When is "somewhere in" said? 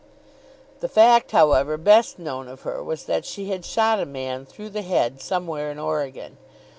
5.21-5.77